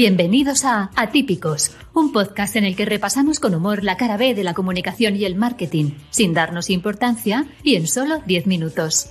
Bienvenidos 0.00 0.64
a 0.64 0.90
Atípicos, 0.96 1.72
un 1.92 2.10
podcast 2.10 2.56
en 2.56 2.64
el 2.64 2.74
que 2.74 2.86
repasamos 2.86 3.38
con 3.38 3.54
humor 3.54 3.84
la 3.84 3.98
cara 3.98 4.16
B 4.16 4.34
de 4.34 4.44
la 4.44 4.54
comunicación 4.54 5.14
y 5.14 5.26
el 5.26 5.34
marketing, 5.34 5.90
sin 6.08 6.32
darnos 6.32 6.70
importancia 6.70 7.46
y 7.62 7.74
en 7.74 7.86
solo 7.86 8.22
10 8.24 8.46
minutos. 8.46 9.10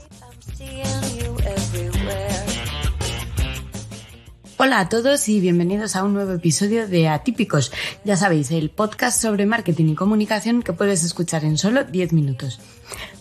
Hola 4.57 4.79
a 4.79 4.89
todos 4.89 5.29
y 5.29 5.39
bienvenidos 5.39 5.95
a 5.95 6.03
un 6.03 6.15
nuevo 6.15 6.31
episodio 6.31 6.87
de 6.87 7.07
Atípicos. 7.07 7.71
Ya 8.03 8.17
sabéis, 8.17 8.49
el 8.49 8.71
podcast 8.71 9.21
sobre 9.21 9.45
marketing 9.45 9.89
y 9.89 9.95
comunicación 9.95 10.63
que 10.63 10.73
puedes 10.73 11.03
escuchar 11.03 11.45
en 11.45 11.59
solo 11.59 11.83
10 11.83 12.13
minutos. 12.13 12.59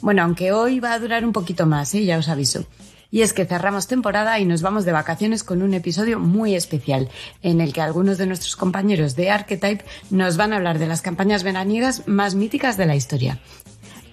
Bueno, 0.01 0.23
aunque 0.23 0.53
hoy 0.53 0.81
va 0.81 0.95
a 0.95 0.99
durar 0.99 1.23
un 1.23 1.35
poquito 1.35 1.67
más, 1.67 1.93
¿eh? 1.95 2.07
ya 2.07 2.17
os 2.17 2.31
aviso. 2.31 2.65
Y 3.11 3.23
es 3.23 3.33
que 3.33 3.47
cerramos 3.47 3.87
temporada 3.87 4.39
y 4.39 4.45
nos 4.45 4.63
vamos 4.63 4.85
de 4.85 4.93
vacaciones 4.93 5.43
con 5.43 5.63
un 5.63 5.73
episodio 5.75 6.19
muy 6.19 6.55
especial, 6.55 7.09
en 7.43 7.61
el 7.61 7.73
que 7.73 7.81
algunos 7.81 8.19
de 8.19 8.27
nuestros 8.27 8.57
compañeros 8.57 9.17
de 9.17 9.31
Archetype 9.31 9.85
nos 10.11 10.37
van 10.37 10.53
a 10.53 10.57
hablar 10.57 10.79
de 10.79 10.87
las 10.87 11.01
campañas 11.01 11.43
veraniegas 11.43 12.07
más 12.07 12.35
míticas 12.35 12.77
de 12.77 12.87
la 12.87 12.97
historia. 12.97 13.41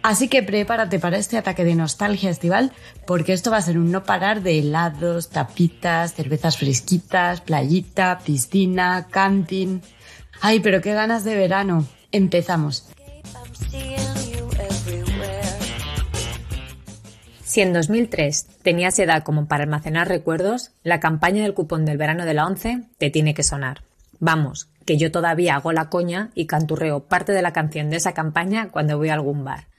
Así 0.02 0.28
que 0.28 0.44
prepárate 0.44 1.00
para 1.00 1.18
este 1.18 1.36
ataque 1.36 1.64
de 1.64 1.74
nostalgia 1.74 2.30
estival, 2.30 2.72
porque 3.08 3.34
esto 3.34 3.50
va 3.50 3.58
a 3.58 3.62
ser 3.64 3.80
un 3.80 3.92
no 3.92 4.04
parar 4.04 4.44
de 4.44 4.60
helados, 4.60 5.30
tapitas, 5.30 6.14
cervezas 6.14 6.58
fresquitas, 6.58 7.42
playita, 7.42 8.20
piscina, 8.24 9.08
canting. 9.10 9.82
Ay, 10.42 10.60
pero 10.60 10.80
qué 10.80 10.94
ganas 10.94 11.24
de 11.24 11.36
verano. 11.36 11.88
Empezamos. 12.12 12.88
Si 17.56 17.62
en 17.62 17.72
2003 17.72 18.48
tenías 18.64 19.00
edad 19.00 19.24
como 19.24 19.48
para 19.48 19.64
almacenar 19.64 20.10
recuerdos, 20.10 20.72
la 20.84 21.00
campaña 21.00 21.44
del 21.44 21.54
cupón 21.54 21.86
del 21.86 21.98
verano 21.98 22.26
de 22.26 22.34
la 22.34 22.46
11 22.46 22.82
te 22.98 23.10
tiene 23.10 23.34
que 23.34 23.44
sonar. 23.44 23.84
Vamos, 24.20 24.68
que 24.86 24.98
yo 24.98 25.10
todavía 25.10 25.56
hago 25.56 25.72
la 25.72 25.90
coña 25.90 26.32
y 26.36 26.48
canturreo 26.48 27.06
parte 27.06 27.32
de 27.32 27.42
la 27.42 27.54
canción 27.54 27.90
de 27.90 27.96
esa 27.96 28.14
campaña 28.14 28.72
cuando 28.72 28.98
voy 28.98 29.08
a 29.08 29.14
algún 29.14 29.46
bar. 29.46 29.70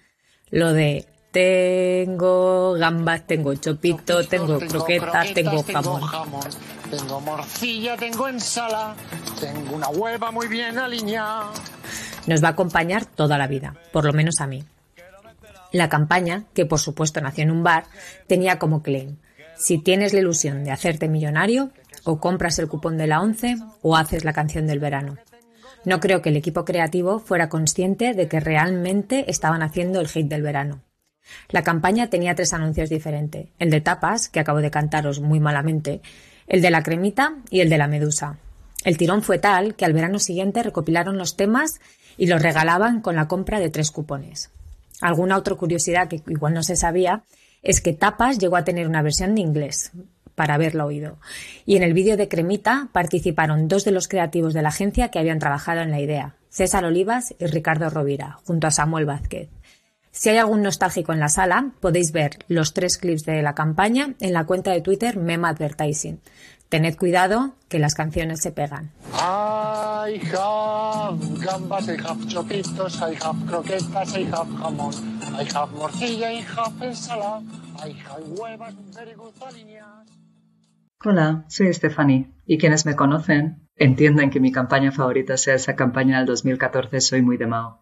Lo 0.49 0.73
de 0.73 1.05
tengo 1.33 2.73
gambas, 2.79 3.27
tengo 3.27 3.55
chopito, 3.57 4.27
tengo, 4.27 4.59
croquetas, 4.59 5.35
tengo 5.35 5.63
jamón. 5.63 6.01
Tengo 6.91 7.21
morcilla, 7.21 7.95
tengo 7.99 8.27
ensalada, 8.27 8.97
tengo 9.39 9.77
una 9.77 9.89
hueva 9.91 10.31
muy 10.31 10.49
bien 10.49 10.79
alineada. 10.79 11.53
Nos 12.27 12.43
va 12.43 12.49
a 12.49 12.53
acompañar 12.53 13.05
toda 13.05 13.37
la 13.37 13.47
vida, 13.47 13.75
por 13.93 14.07
lo 14.07 14.15
menos 14.15 14.41
a 14.41 14.47
mí. 14.47 14.65
La 15.77 15.91
campaña, 15.91 16.45
que 16.55 16.65
por 16.65 16.79
supuesto 16.79 17.21
nació 17.21 17.45
en 17.45 17.51
un 17.51 17.63
bar, 17.63 17.85
tenía 18.27 18.59
como 18.59 18.83
claim, 18.83 19.19
si 19.59 19.77
tienes 19.77 20.15
la 20.15 20.21
ilusión 20.21 20.65
de 20.65 20.71
hacerte 20.71 21.07
millonario, 21.07 21.71
o 22.05 22.19
compras 22.19 22.59
el 22.59 22.67
cupón 22.67 22.97
de 22.97 23.07
la 23.07 23.21
once 23.21 23.59
o 23.83 23.95
haces 23.95 24.25
la 24.25 24.33
canción 24.33 24.67
del 24.67 24.79
verano. 24.79 25.19
No 25.85 26.01
creo 26.01 26.23
que 26.23 26.31
el 26.31 26.37
equipo 26.39 26.65
creativo 26.65 27.19
fuera 27.19 27.51
consciente 27.51 28.15
de 28.15 28.27
que 28.27 28.41
realmente 28.41 29.31
estaban 29.31 29.63
haciendo 29.63 30.01
el 30.01 30.09
hit 30.09 30.29
del 30.29 30.41
verano. 30.41 30.81
La 31.51 31.63
campaña 31.63 32.09
tenía 32.09 32.35
tres 32.35 32.55
anuncios 32.55 32.89
diferentes, 32.89 33.49
el 33.59 33.69
de 33.69 33.83
tapas, 33.83 34.31
que 34.31 34.41
acabo 34.41 34.63
de 34.63 34.71
cantaros 34.71 35.21
muy 35.21 35.41
malamente, 35.41 36.01
el 36.47 36.63
de 36.63 36.71
la 36.71 36.83
cremita 36.83 37.35
y 37.51 37.61
el 37.61 37.69
de 37.69 37.77
la 37.77 37.87
medusa. 37.87 38.39
El 38.83 38.97
tirón 38.97 39.23
fue 39.23 39.39
tal 39.39 39.75
que 39.75 39.85
al 39.85 39.93
verano 39.93 40.21
siguiente 40.21 40.63
recopilaron 40.63 41.19
los 41.19 41.37
temas 41.37 41.81
y 42.17 42.29
los 42.29 42.41
regalaban 42.41 43.03
con 43.03 43.15
la 43.15 43.29
compra 43.29 43.61
de 43.61 43.69
tres 43.69 43.91
cupones. 43.91 44.51
Alguna 45.01 45.37
otra 45.37 45.55
curiosidad 45.55 46.09
que 46.09 46.23
igual 46.27 46.55
no 46.55 46.63
se 46.63 46.77
sabía 46.77 47.25
es 47.63 47.81
que 47.81 47.93
Tapas 47.93 48.39
llegó 48.39 48.57
a 48.57 48.65
tener 48.65 48.89
una 48.89 49.03
versión 49.03 49.35
de 49.35 49.41
inglés 49.41 49.93
para 50.35 50.55
haberlo 50.55 50.87
oído. 50.87 51.19
Y 51.65 51.77
en 51.77 51.83
el 51.83 51.95
vídeo 51.95 52.17
de 52.17 52.29
Cremita 52.29 52.89
participaron 52.93 53.69
dos 53.69 53.85
de 53.85 53.91
los 53.91 54.07
creativos 54.07 54.55
de 54.55 54.63
la 54.63 54.69
agencia 54.69 55.09
que 55.09 55.19
habían 55.19 55.39
trabajado 55.39 55.81
en 55.81 55.91
la 55.91 56.01
idea, 56.01 56.37
César 56.49 56.85
Olivas 56.85 57.35
y 57.39 57.47
Ricardo 57.47 57.91
Rovira, 57.91 58.39
junto 58.45 58.67
a 58.67 58.71
Samuel 58.71 59.07
Vázquez. 59.07 59.49
Si 60.13 60.31
hay 60.31 60.39
algún 60.39 60.63
nostálgico 60.63 61.13
en 61.13 61.21
la 61.21 61.29
sala, 61.29 61.73
podéis 61.81 62.13
ver 62.13 62.39
los 62.49 62.73
tres 62.73 62.97
clips 62.97 63.27
de 63.27 63.43
la 63.43 63.55
campaña 63.55 64.15
en 64.21 64.33
la 64.33 64.47
cuenta 64.47 64.71
de 64.71 64.81
Twitter 64.81 65.19
Mem 65.19 65.45
Advertising. 65.45 66.21
Tened 66.69 66.97
cuidado 66.97 67.55
que 67.69 67.79
las 67.79 67.95
canciones 67.95 68.41
se 68.41 68.51
pegan. 68.51 68.91
I 69.13 70.21
have 70.35 71.19
gambas, 71.45 71.89
I 71.89 71.97
have 72.03 72.27
chopitos, 72.27 73.01
I 73.01 73.17
have 73.25 73.47
croquetas, 73.47 74.17
I 74.17 74.25
have 74.25 74.51
jamón, 74.59 74.93
I 75.39 75.47
have 75.55 75.73
morcilla, 75.73 76.33
I 76.33 76.43
have 76.43 76.85
ensalada, 76.85 77.43
I 77.79 77.93
have 77.93 78.25
huevas 78.37 78.75
very 78.95 79.15
good 79.15 79.35
alineadas. 79.47 80.09
Hola, 81.05 81.45
soy 81.49 81.73
Stephanie 81.73 82.33
y 82.47 82.59
quienes 82.59 82.85
me 82.85 82.97
conocen 82.97 83.69
entienden 83.77 84.31
que 84.31 84.41
mi 84.41 84.51
campaña 84.51 84.91
favorita 84.91 85.37
sea 85.37 85.55
esa 85.55 85.77
campaña 85.77 86.19
del 86.19 86.27
2014 86.27 87.01
Soy 87.01 87.23
muy 87.23 87.37
de 87.37 87.47
Mao. 87.47 87.81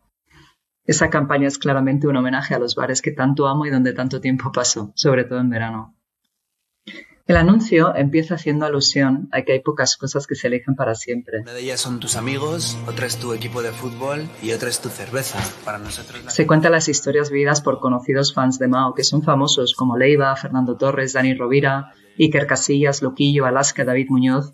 Esa 0.84 1.08
campaña 1.08 1.48
es 1.48 1.56
claramente 1.56 2.06
un 2.06 2.16
homenaje 2.16 2.54
a 2.54 2.58
los 2.58 2.74
bares 2.74 3.00
que 3.00 3.12
tanto 3.12 3.46
amo 3.46 3.64
y 3.64 3.70
donde 3.70 3.94
tanto 3.94 4.20
tiempo 4.20 4.52
paso, 4.52 4.92
sobre 4.94 5.24
todo 5.24 5.38
en 5.40 5.48
verano. 5.48 5.96
El 7.26 7.38
anuncio 7.38 7.96
empieza 7.96 8.34
haciendo 8.34 8.66
alusión 8.66 9.30
a 9.32 9.40
que 9.42 9.52
hay 9.52 9.60
pocas 9.60 9.96
cosas 9.96 10.26
que 10.26 10.34
se 10.34 10.48
eligen 10.48 10.74
para 10.74 10.94
siempre. 10.94 11.40
Una 11.40 11.54
de 11.54 11.62
ellas 11.62 11.80
son 11.80 11.98
tus 11.98 12.16
amigos, 12.16 12.76
otra 12.86 13.06
es 13.06 13.16
tu 13.18 13.32
equipo 13.32 13.62
de 13.62 13.72
fútbol 13.72 14.28
y 14.42 14.52
otra 14.52 14.68
es 14.68 14.78
tu 14.82 14.90
cerveza. 14.90 15.38
Para 15.64 15.78
nosotros 15.78 16.22
la... 16.22 16.30
Se 16.30 16.46
cuentan 16.46 16.72
las 16.72 16.86
historias 16.90 17.30
vividas 17.30 17.62
por 17.62 17.80
conocidos 17.80 18.34
fans 18.34 18.58
de 18.58 18.68
Mao 18.68 18.92
que 18.92 19.04
son 19.04 19.22
famosos 19.22 19.74
como 19.74 19.96
Leiva, 19.96 20.36
Fernando 20.36 20.76
Torres, 20.76 21.14
Dani 21.14 21.32
Rovira, 21.32 21.94
Iker 22.18 22.46
Casillas, 22.46 23.00
Loquillo, 23.00 23.46
Alaska, 23.46 23.86
David 23.86 24.08
Muñoz, 24.10 24.52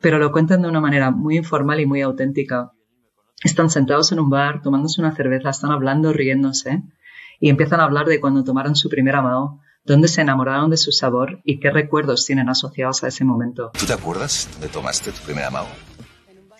pero 0.00 0.20
lo 0.20 0.30
cuentan 0.30 0.62
de 0.62 0.68
una 0.68 0.80
manera 0.80 1.10
muy 1.10 1.36
informal 1.36 1.80
y 1.80 1.86
muy 1.86 2.02
auténtica. 2.02 2.70
Están 3.42 3.68
sentados 3.68 4.12
en 4.12 4.20
un 4.20 4.30
bar, 4.30 4.62
tomándose 4.62 5.00
una 5.00 5.16
cerveza, 5.16 5.50
están 5.50 5.72
hablando, 5.72 6.12
riéndose, 6.12 6.84
y 7.40 7.50
empiezan 7.50 7.80
a 7.80 7.84
hablar 7.84 8.06
de 8.06 8.20
cuando 8.20 8.44
tomaron 8.44 8.76
su 8.76 8.88
primera 8.88 9.22
Mao, 9.22 9.60
dónde 9.86 10.08
se 10.08 10.20
enamoraron 10.20 10.68
de 10.68 10.76
su 10.76 10.90
sabor 10.90 11.40
y 11.44 11.60
qué 11.60 11.70
recuerdos 11.70 12.26
tienen 12.26 12.48
asociados 12.48 13.04
a 13.04 13.08
ese 13.08 13.24
momento. 13.24 13.70
¿Tú 13.78 13.86
te 13.86 13.92
acuerdas 13.92 14.48
dónde 14.52 14.68
tomaste 14.68 15.12
tu 15.12 15.22
primera 15.22 15.50
Mao? 15.50 15.66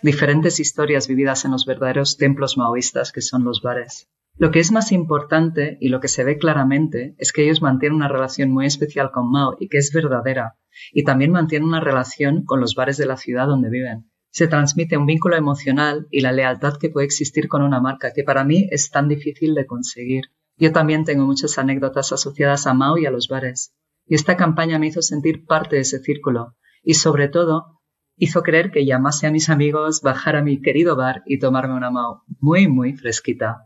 Diferentes 0.01 0.59
historias 0.59 1.07
vividas 1.07 1.43
en 1.43 1.51
los 1.51 1.65
verdaderos 1.65 2.17
templos 2.17 2.57
maoístas 2.57 3.11
que 3.11 3.21
son 3.21 3.43
los 3.43 3.61
bares. 3.61 4.07
Lo 4.37 4.51
que 4.51 4.59
es 4.59 4.71
más 4.71 4.91
importante 4.91 5.77
y 5.81 5.89
lo 5.89 5.99
que 5.99 6.07
se 6.07 6.23
ve 6.23 6.37
claramente 6.37 7.15
es 7.17 7.33
que 7.33 7.43
ellos 7.43 7.61
mantienen 7.61 7.95
una 7.95 8.07
relación 8.07 8.51
muy 8.51 8.67
especial 8.67 9.11
con 9.11 9.31
Mao 9.31 9.57
y 9.59 9.67
que 9.67 9.79
es 9.79 9.91
verdadera, 9.91 10.55
y 10.93 11.03
también 11.03 11.31
mantienen 11.31 11.67
una 11.67 11.79
relación 11.79 12.45
con 12.45 12.61
los 12.61 12.75
bares 12.75 12.97
de 12.97 13.07
la 13.07 13.17
ciudad 13.17 13.47
donde 13.47 13.69
viven. 13.69 14.11
Se 14.29 14.47
transmite 14.47 14.95
un 14.95 15.07
vínculo 15.07 15.35
emocional 15.35 16.07
y 16.11 16.21
la 16.21 16.31
lealtad 16.31 16.77
que 16.77 16.89
puede 16.89 17.07
existir 17.07 17.47
con 17.47 17.63
una 17.63 17.81
marca 17.81 18.13
que 18.13 18.23
para 18.23 18.43
mí 18.43 18.67
es 18.69 18.91
tan 18.91 19.07
difícil 19.07 19.55
de 19.55 19.65
conseguir. 19.65 20.25
Yo 20.59 20.71
también 20.71 21.05
tengo 21.05 21.23
muchas 21.25 21.59
anécdotas 21.59 22.11
asociadas 22.11 22.65
a 22.65 22.73
Mao 22.73 22.97
y 22.97 23.05
a 23.05 23.11
los 23.11 23.27
bares, 23.27 23.73
y 24.07 24.15
esta 24.15 24.35
campaña 24.35 24.79
me 24.79 24.87
hizo 24.87 25.03
sentir 25.03 25.45
parte 25.45 25.75
de 25.75 25.83
ese 25.83 25.99
círculo, 25.99 26.55
y 26.81 26.95
sobre 26.95 27.27
todo 27.27 27.79
hizo 28.15 28.41
creer 28.41 28.71
que 28.71 28.83
llamase 28.83 29.27
a 29.27 29.31
mis 29.31 29.49
amigos, 29.49 30.01
bajar 30.01 30.35
a 30.35 30.41
mi 30.41 30.59
querido 30.59 30.95
bar 30.95 31.21
y 31.27 31.37
tomarme 31.37 31.75
una 31.75 31.91
Mao 31.91 32.23
muy, 32.39 32.67
muy 32.67 32.93
fresquita. 32.93 33.65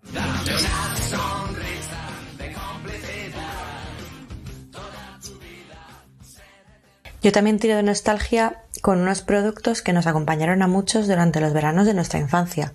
Yo 7.22 7.31
también 7.31 7.59
tiro 7.59 7.78
de 7.78 7.84
nostalgia 7.84 8.63
con 8.81 9.00
unos 9.00 9.22
productos 9.22 9.81
que 9.81 9.94
nos 9.94 10.08
acompañaron 10.08 10.62
a 10.62 10.68
muchos 10.68 11.08
durante 11.08 11.40
los 11.40 11.53
veranos 11.53 11.85
de 11.85 11.94
nuestra 11.94 12.19
infancia. 12.19 12.73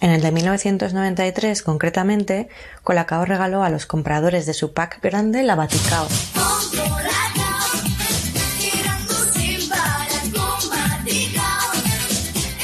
En 0.00 0.10
el 0.10 0.20
de 0.20 0.32
1993, 0.32 1.62
concretamente, 1.62 2.48
Colacao 2.82 3.24
regaló 3.24 3.62
a 3.62 3.70
los 3.70 3.86
compradores 3.86 4.46
de 4.46 4.54
su 4.54 4.72
pack 4.72 5.00
grande 5.02 5.42
la 5.42 5.54
Baticao. 5.54 6.06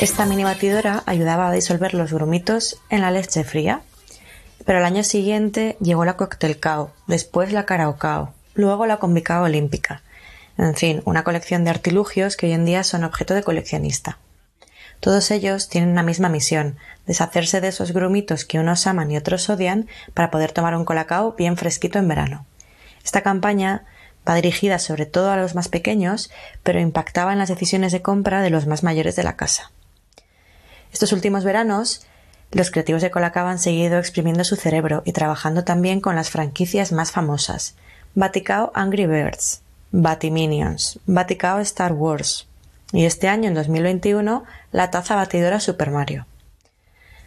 Esta 0.00 0.24
mini 0.24 0.44
batidora 0.44 1.02
ayudaba 1.04 1.48
a 1.48 1.52
disolver 1.52 1.92
los 1.92 2.10
grumitos 2.10 2.80
en 2.88 3.02
la 3.02 3.10
leche 3.10 3.44
fría. 3.44 3.82
Pero 4.64 4.78
al 4.78 4.84
año 4.84 5.04
siguiente 5.04 5.76
llegó 5.80 6.06
la 6.06 6.16
Cocktailcao, 6.16 6.90
después 7.06 7.52
la 7.52 7.66
Caraocao, 7.66 8.32
luego 8.54 8.86
la 8.86 8.96
Combicao 8.96 9.44
Olímpica. 9.44 10.02
En 10.56 10.74
fin, 10.74 11.02
una 11.04 11.24
colección 11.24 11.64
de 11.64 11.70
artilugios 11.70 12.36
que 12.36 12.46
hoy 12.46 12.52
en 12.52 12.64
día 12.64 12.82
son 12.82 13.04
objeto 13.04 13.34
de 13.34 13.42
coleccionista. 13.42 14.18
Todos 15.00 15.30
ellos 15.30 15.68
tienen 15.68 15.90
una 15.90 16.02
misma 16.02 16.28
misión, 16.28 16.76
deshacerse 17.06 17.60
de 17.60 17.68
esos 17.68 17.92
grumitos 17.92 18.44
que 18.44 18.58
unos 18.58 18.86
aman 18.86 19.10
y 19.10 19.16
otros 19.16 19.48
odian 19.48 19.88
para 20.12 20.30
poder 20.30 20.52
tomar 20.52 20.76
un 20.76 20.84
colacao 20.84 21.32
bien 21.32 21.56
fresquito 21.56 21.98
en 21.98 22.08
verano. 22.08 22.46
Esta 23.02 23.22
campaña 23.22 23.86
va 24.28 24.34
dirigida 24.34 24.78
sobre 24.78 25.06
todo 25.06 25.30
a 25.30 25.36
los 25.36 25.54
más 25.54 25.68
pequeños, 25.68 26.30
pero 26.62 26.80
impactaba 26.80 27.32
en 27.32 27.38
las 27.38 27.48
decisiones 27.48 27.92
de 27.92 28.02
compra 28.02 28.42
de 28.42 28.50
los 28.50 28.66
más 28.66 28.82
mayores 28.82 29.16
de 29.16 29.22
la 29.22 29.36
casa. 29.36 29.70
Estos 30.92 31.12
últimos 31.12 31.44
veranos, 31.44 32.06
los 32.52 32.70
creativos 32.70 33.00
de 33.00 33.10
Colacao 33.10 33.46
han 33.46 33.58
seguido 33.58 33.98
exprimiendo 33.98 34.44
su 34.44 34.56
cerebro 34.56 35.02
y 35.06 35.12
trabajando 35.12 35.64
también 35.64 36.00
con 36.00 36.16
las 36.16 36.30
franquicias 36.30 36.92
más 36.92 37.12
famosas. 37.12 37.74
Baticao 38.14 38.72
Angry 38.74 39.06
Birds, 39.06 39.62
Batiminions, 39.92 40.98
Baticao 41.06 41.60
Star 41.60 41.92
Wars. 41.92 42.49
Y 42.92 43.04
este 43.04 43.28
año, 43.28 43.48
en 43.48 43.54
2021, 43.54 44.44
la 44.72 44.90
taza 44.90 45.14
batidora 45.16 45.60
Super 45.60 45.90
Mario. 45.90 46.26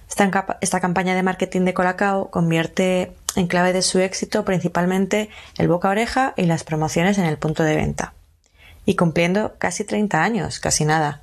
Esta, 0.10 0.58
esta 0.62 0.80
campaña 0.80 1.16
de 1.16 1.24
marketing 1.24 1.62
de 1.62 1.74
Colacao 1.74 2.30
convierte 2.30 3.14
en 3.36 3.48
clave 3.48 3.74
de 3.74 3.82
su 3.82 4.00
éxito 4.00 4.46
principalmente 4.46 5.30
el 5.58 5.68
boca 5.68 5.88
a 5.88 5.92
oreja 5.92 6.34
y 6.38 6.44
las 6.44 6.64
promociones 6.64 7.18
en 7.18 7.26
el 7.26 7.38
punto 7.38 7.64
de 7.64 7.76
venta. 7.76 8.14
Y 8.86 8.96
cumpliendo 8.96 9.56
casi 9.58 9.86
30 9.86 10.22
años, 10.22 10.60
casi 10.60 10.86
nada. 10.86 11.22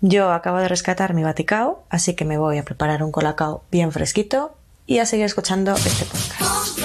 Yo 0.00 0.32
acabo 0.32 0.58
de 0.58 0.68
rescatar 0.68 1.14
mi 1.14 1.24
baticao, 1.24 1.82
así 1.90 2.14
que 2.14 2.24
me 2.24 2.38
voy 2.38 2.58
a 2.58 2.64
preparar 2.64 3.02
un 3.02 3.10
colacao 3.10 3.64
bien 3.70 3.90
fresquito 3.90 4.54
y 4.86 4.98
a 4.98 5.06
seguir 5.06 5.26
escuchando 5.26 5.74
este 5.74 6.04
podcast. 6.04 6.77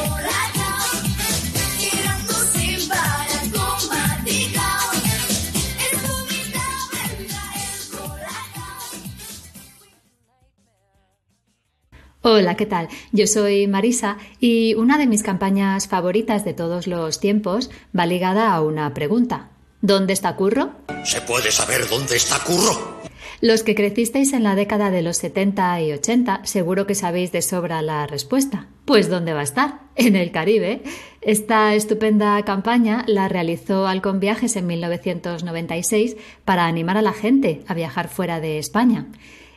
Hola, 12.26 12.56
¿qué 12.56 12.66
tal? 12.66 12.88
Yo 13.12 13.28
soy 13.28 13.68
Marisa 13.68 14.18
y 14.40 14.76
una 14.76 14.98
de 14.98 15.08
mis 15.08 15.24
campañas 15.24 15.90
favoritas 15.90 16.46
de 16.46 16.54
todos 16.54 16.88
los 16.88 17.20
tiempos 17.20 17.70
va 17.98 18.06
ligada 18.06 18.54
a 18.54 18.62
una 18.62 18.94
pregunta. 18.94 19.50
¿Dónde 19.82 20.14
está 20.14 20.38
Curro? 20.38 20.72
¿Se 21.04 21.20
puede 21.20 21.52
saber 21.52 21.90
dónde 21.90 22.16
está 22.16 22.40
Curro? 22.40 23.02
Los 23.42 23.64
que 23.64 23.76
crecisteis 23.76 24.32
en 24.32 24.44
la 24.44 24.56
década 24.56 24.90
de 24.90 25.02
los 25.02 25.18
70 25.18 25.82
y 25.82 25.92
80 25.92 26.46
seguro 26.46 26.88
que 26.88 26.96
sabéis 26.96 27.34
de 27.34 27.42
sobra 27.42 27.82
la 27.82 28.08
respuesta. 28.08 28.68
Pues 28.86 29.10
¿dónde 29.10 29.34
va 29.34 29.42
a 29.42 29.44
estar? 29.44 29.82
En 29.98 30.16
el 30.16 30.32
Caribe. 30.32 30.82
Esta 31.20 31.76
estupenda 31.76 32.42
campaña 32.44 33.04
la 33.06 33.28
realizó 33.28 33.86
Alcon 33.86 34.22
Viajes 34.22 34.56
en 34.56 34.68
1996 34.68 36.16
para 36.46 36.68
animar 36.68 36.96
a 36.96 37.02
la 37.02 37.12
gente 37.12 37.66
a 37.68 37.74
viajar 37.74 38.08
fuera 38.08 38.40
de 38.40 38.60
España. 38.60 39.08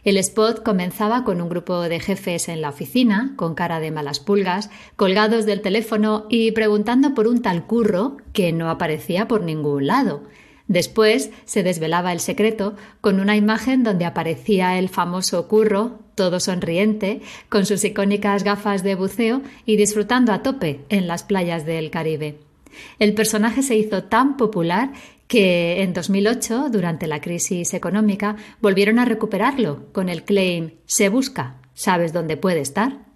El 0.07 0.19
spot 0.19 0.63
comenzaba 0.63 1.25
con 1.25 1.41
un 1.41 1.49
grupo 1.49 1.81
de 1.81 1.99
jefes 1.99 2.49
en 2.49 2.61
la 2.61 2.69
oficina, 2.69 3.33
con 3.35 3.57
cara 3.57 3.81
de 3.81 3.91
malas 3.91 4.21
pulgas, 4.21 4.71
colgados 4.95 5.47
del 5.47 5.63
teléfono 5.63 6.27
y 6.31 6.53
preguntando 6.53 7.13
por 7.13 7.27
un 7.27 7.43
tal 7.43 7.67
curro 7.67 8.17
que 8.33 8.53
no 8.53 8.71
aparecía 8.71 9.27
por 9.27 9.43
ningún 9.43 9.89
lado. 9.89 10.23
Después 10.69 11.33
se 11.45 11.65
desvelaba 11.65 12.13
el 12.13 12.21
secreto 12.21 12.77
con 13.01 13.19
una 13.19 13.35
imagen 13.35 13.83
donde 13.83 14.05
aparecía 14.05 14.79
el 14.79 14.91
famoso 14.91 15.49
curro, 15.49 15.99
todo 16.15 16.39
sonriente, 16.39 17.21
con 17.49 17.67
sus 17.67 17.83
icónicas 17.83 18.45
gafas 18.45 18.85
de 18.85 18.95
buceo 18.95 19.43
y 19.65 19.77
disfrutando 19.77 20.33
a 20.33 20.45
tope 20.45 20.85
en 20.89 21.09
las 21.09 21.25
playas 21.25 21.67
del 21.67 21.91
Caribe. 21.91 22.39
El 23.01 23.15
personaje 23.15 23.63
se 23.63 23.75
hizo 23.75 24.05
tan 24.05 24.37
popular 24.37 24.93
que 25.27 25.83
en 25.83 25.93
2008, 25.93 26.69
durante 26.71 27.07
la 27.07 27.21
crisis 27.21 27.75
económica, 27.75 28.37
volvieron 28.61 28.99
a 28.99 29.05
recuperarlo 29.05 29.87
con 29.93 30.09
el 30.09 30.25
claim 30.25 30.73
Se 30.87 31.09
busca, 31.09 31.57
¿sabes 31.75 32.13
dónde 32.13 32.37
puede 32.37 32.61
estar? 32.61 33.07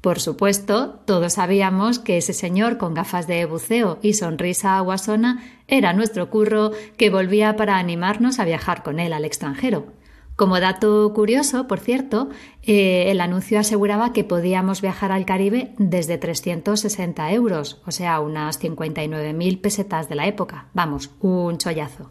Por 0.00 0.18
supuesto, 0.18 1.00
todos 1.04 1.34
sabíamos 1.34 1.98
que 1.98 2.16
ese 2.16 2.32
señor 2.32 2.78
con 2.78 2.94
gafas 2.94 3.26
de 3.26 3.44
buceo 3.44 3.98
y 4.00 4.14
sonrisa 4.14 4.78
aguasona 4.78 5.44
era 5.68 5.92
nuestro 5.92 6.30
curro 6.30 6.70
que 6.96 7.10
volvía 7.10 7.56
para 7.56 7.76
animarnos 7.76 8.38
a 8.38 8.46
viajar 8.46 8.82
con 8.82 8.98
él 8.98 9.12
al 9.12 9.26
extranjero. 9.26 9.99
Como 10.40 10.58
dato 10.58 11.12
curioso, 11.12 11.68
por 11.68 11.80
cierto, 11.80 12.30
eh, 12.62 13.10
el 13.10 13.20
anuncio 13.20 13.58
aseguraba 13.58 14.14
que 14.14 14.24
podíamos 14.24 14.80
viajar 14.80 15.12
al 15.12 15.26
Caribe 15.26 15.74
desde 15.76 16.16
360 16.16 17.30
euros, 17.32 17.82
o 17.84 17.90
sea, 17.90 18.20
unas 18.20 18.58
59.000 18.58 19.60
pesetas 19.60 20.08
de 20.08 20.14
la 20.14 20.26
época. 20.26 20.68
Vamos, 20.72 21.10
un 21.20 21.58
chollazo. 21.58 22.10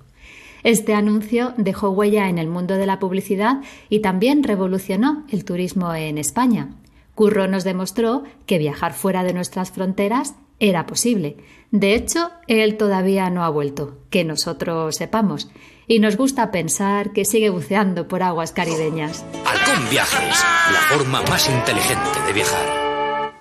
Este 0.61 0.93
anuncio 0.93 1.55
dejó 1.57 1.89
huella 1.89 2.29
en 2.29 2.37
el 2.37 2.47
mundo 2.47 2.75
de 2.75 2.85
la 2.85 2.99
publicidad 2.99 3.63
y 3.89 4.01
también 4.01 4.43
revolucionó 4.43 5.25
el 5.31 5.43
turismo 5.43 5.91
en 5.95 6.19
España. 6.19 6.75
Curro 7.15 7.47
nos 7.47 7.63
demostró 7.63 8.25
que 8.45 8.59
viajar 8.59 8.93
fuera 8.93 9.23
de 9.23 9.33
nuestras 9.33 9.71
fronteras 9.71 10.35
era 10.59 10.85
posible. 10.85 11.37
De 11.71 11.95
hecho, 11.95 12.29
él 12.45 12.77
todavía 12.77 13.31
no 13.31 13.43
ha 13.43 13.49
vuelto, 13.49 13.97
que 14.11 14.23
nosotros 14.23 14.97
sepamos 14.97 15.49
y 15.89 15.97
nos 15.97 16.17
gusta 16.17 16.51
pensar 16.51 17.13
que 17.13 17.25
sigue 17.25 17.49
buceando 17.49 18.07
por 18.07 18.21
aguas 18.21 18.51
caribeñas. 18.51 19.25
Halcón 19.43 19.89
Viajes, 19.89 20.45
la 20.71 20.81
forma 20.81 21.23
más 21.23 21.49
inteligente 21.49 22.21
de 22.27 22.31
viajar. 22.31 23.33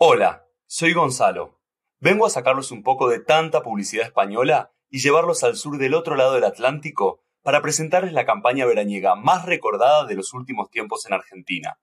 Hola, 0.00 0.46
soy 0.64 0.94
Gonzalo. 0.94 1.60
Vengo 2.00 2.24
a 2.24 2.30
sacarlos 2.30 2.70
un 2.70 2.82
poco 2.82 3.10
de 3.10 3.20
tanta 3.20 3.62
publicidad 3.62 4.06
española 4.06 4.72
y 4.88 5.00
llevarlos 5.00 5.44
al 5.44 5.56
sur 5.56 5.76
del 5.76 5.92
otro 5.92 6.16
lado 6.16 6.32
del 6.32 6.44
Atlántico 6.44 7.22
para 7.42 7.60
presentarles 7.60 8.14
la 8.14 8.24
campaña 8.24 8.64
veraniega 8.64 9.14
más 9.14 9.44
recordada 9.44 10.06
de 10.06 10.14
los 10.14 10.32
últimos 10.32 10.70
tiempos 10.70 11.04
en 11.04 11.12
Argentina. 11.12 11.78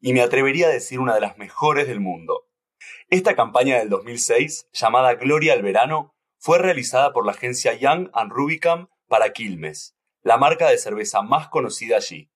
Y 0.00 0.14
me 0.14 0.22
atrevería 0.22 0.68
a 0.68 0.70
decir 0.70 1.00
una 1.00 1.14
de 1.14 1.20
las 1.20 1.36
mejores 1.36 1.86
del 1.86 2.00
mundo. 2.00 2.46
Esta 3.10 3.36
campaña 3.36 3.76
del 3.76 3.90
2006, 3.90 4.70
llamada 4.72 5.16
Gloria 5.16 5.52
al 5.52 5.60
Verano, 5.60 6.14
fue 6.38 6.58
realizada 6.58 7.12
por 7.12 7.26
la 7.26 7.32
agencia 7.32 7.74
Young 7.74 8.08
and 8.14 8.32
Rubicam 8.32 8.88
para 9.08 9.32
Quilmes, 9.32 9.96
la 10.22 10.36
marca 10.36 10.68
de 10.68 10.78
cerveza 10.78 11.22
más 11.22 11.48
conocida 11.48 11.96
allí. 11.96 12.30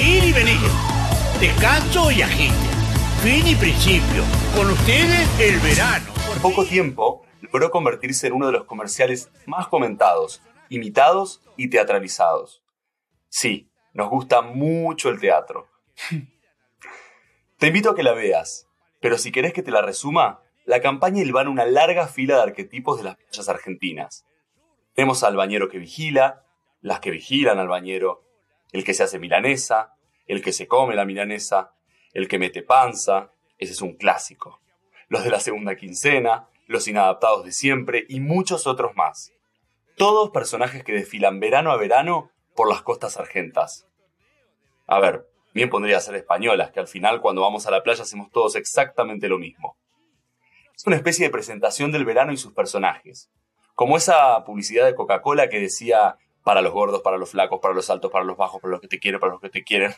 Ir 0.00 0.24
y 0.24 0.32
venir, 0.32 0.58
descanso 1.40 2.10
y 2.10 2.22
agite, 2.22 2.54
fin 3.22 3.46
y 3.46 3.56
principio, 3.56 4.22
con 4.54 4.70
ustedes 4.70 5.28
el 5.40 5.58
verano. 5.60 6.12
En 6.34 6.40
poco 6.40 6.64
tiempo 6.64 7.26
logró 7.42 7.70
convertirse 7.70 8.28
en 8.28 8.34
uno 8.34 8.46
de 8.46 8.52
los 8.52 8.64
comerciales 8.64 9.30
más 9.46 9.68
comentados, 9.68 10.40
imitados 10.68 11.42
y 11.56 11.68
teatralizados. 11.68 12.62
Sí, 13.28 13.68
nos 13.92 14.08
gusta 14.08 14.42
mucho 14.42 15.08
el 15.08 15.18
teatro. 15.18 15.68
Te 17.58 17.68
invito 17.68 17.90
a 17.90 17.94
que 17.94 18.02
la 18.02 18.12
veas, 18.12 18.68
pero 19.00 19.18
si 19.18 19.32
querés 19.32 19.52
que 19.54 19.62
te 19.62 19.70
la 19.70 19.80
resuma, 19.80 20.42
la 20.66 20.80
campaña 20.82 21.22
ilvana 21.22 21.48
una 21.48 21.64
larga 21.64 22.06
fila 22.06 22.36
de 22.36 22.42
arquetipos 22.42 22.98
de 22.98 23.04
las 23.04 23.16
playas 23.16 23.48
argentinas. 23.48 24.26
Tenemos 24.96 25.22
al 25.24 25.36
bañero 25.36 25.68
que 25.68 25.78
vigila, 25.78 26.46
las 26.80 27.00
que 27.00 27.10
vigilan 27.10 27.58
al 27.58 27.68
bañero, 27.68 28.24
el 28.72 28.82
que 28.82 28.94
se 28.94 29.02
hace 29.02 29.18
milanesa, 29.18 29.94
el 30.26 30.40
que 30.42 30.54
se 30.54 30.66
come 30.66 30.94
la 30.94 31.04
milanesa, 31.04 31.74
el 32.14 32.28
que 32.28 32.38
mete 32.38 32.62
panza, 32.62 33.30
ese 33.58 33.72
es 33.72 33.82
un 33.82 33.96
clásico. 33.96 34.62
Los 35.08 35.22
de 35.22 35.30
la 35.30 35.40
segunda 35.40 35.76
quincena, 35.76 36.48
los 36.66 36.88
inadaptados 36.88 37.44
de 37.44 37.52
siempre 37.52 38.06
y 38.08 38.20
muchos 38.20 38.66
otros 38.66 38.96
más. 38.96 39.34
Todos 39.98 40.30
personajes 40.30 40.82
que 40.82 40.94
desfilan 40.94 41.40
verano 41.40 41.72
a 41.72 41.76
verano 41.76 42.30
por 42.54 42.66
las 42.66 42.80
costas 42.80 43.18
argentas. 43.18 43.86
A 44.86 44.98
ver, 44.98 45.28
bien 45.52 45.68
pondría 45.68 46.00
ser 46.00 46.14
españolas, 46.14 46.70
que 46.70 46.80
al 46.80 46.88
final 46.88 47.20
cuando 47.20 47.42
vamos 47.42 47.66
a 47.66 47.70
la 47.70 47.82
playa 47.82 48.02
hacemos 48.02 48.30
todos 48.30 48.56
exactamente 48.56 49.28
lo 49.28 49.38
mismo. 49.38 49.76
Es 50.74 50.86
una 50.86 50.96
especie 50.96 51.26
de 51.26 51.32
presentación 51.32 51.92
del 51.92 52.06
verano 52.06 52.32
y 52.32 52.38
sus 52.38 52.54
personajes, 52.54 53.30
como 53.76 53.98
esa 53.98 54.42
publicidad 54.44 54.86
de 54.86 54.94
Coca-Cola 54.94 55.48
que 55.50 55.60
decía 55.60 56.16
para 56.42 56.62
los 56.62 56.72
gordos, 56.72 57.02
para 57.02 57.18
los 57.18 57.30
flacos, 57.30 57.60
para 57.60 57.74
los 57.74 57.90
altos, 57.90 58.10
para 58.10 58.24
los 58.24 58.36
bajos, 58.36 58.60
para 58.60 58.72
los 58.72 58.80
que 58.80 58.88
te 58.88 58.98
quieren, 58.98 59.20
para 59.20 59.32
los 59.32 59.40
que 59.40 59.50
te 59.50 59.62
quieren. 59.62 59.94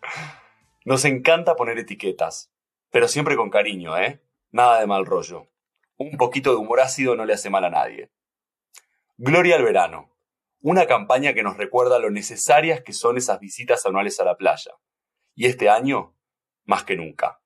Nos 0.84 1.04
encanta 1.04 1.56
poner 1.56 1.76
etiquetas, 1.78 2.52
pero 2.90 3.08
siempre 3.08 3.34
con 3.34 3.50
cariño, 3.50 3.98
¿eh? 3.98 4.22
Nada 4.52 4.78
de 4.78 4.86
mal 4.86 5.04
rollo. 5.04 5.48
Un 5.96 6.16
poquito 6.16 6.50
de 6.50 6.56
humor 6.56 6.78
ácido 6.78 7.16
no 7.16 7.24
le 7.24 7.32
hace 7.32 7.50
mal 7.50 7.64
a 7.64 7.70
nadie. 7.70 8.12
Gloria 9.16 9.56
al 9.56 9.64
verano. 9.64 10.16
Una 10.60 10.86
campaña 10.86 11.34
que 11.34 11.42
nos 11.42 11.56
recuerda 11.56 11.98
lo 11.98 12.10
necesarias 12.10 12.82
que 12.82 12.92
son 12.92 13.16
esas 13.16 13.40
visitas 13.40 13.84
anuales 13.86 14.20
a 14.20 14.24
la 14.24 14.36
playa. 14.36 14.70
Y 15.34 15.46
este 15.46 15.68
año, 15.68 16.14
más 16.64 16.84
que 16.84 16.96
nunca. 16.96 17.40